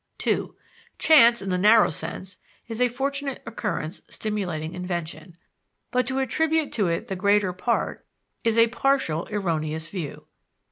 (2) 0.17 0.55
Chance, 0.97 1.43
in 1.43 1.49
the 1.49 1.59
narrow 1.59 1.91
sense, 1.91 2.37
is 2.67 2.81
a 2.81 2.87
fortunate 2.87 3.43
occurrence 3.45 4.01
stimulating 4.09 4.73
invention: 4.73 5.37
but 5.91 6.07
to 6.07 6.17
attribute 6.17 6.71
to 6.71 6.87
it 6.87 7.05
the 7.05 7.15
greater 7.15 7.53
part, 7.53 8.03
is 8.43 8.57
a 8.57 8.65
partial, 8.69 9.27
erroneous 9.29 9.89
view. 9.89 10.25